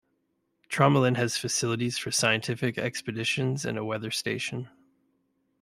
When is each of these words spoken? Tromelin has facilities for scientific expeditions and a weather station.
Tromelin 0.67 1.15
has 1.17 1.37
facilities 1.37 1.99
for 1.99 2.09
scientific 2.09 2.75
expeditions 2.79 3.65
and 3.65 3.77
a 3.77 3.85
weather 3.85 4.09
station. 4.09 4.67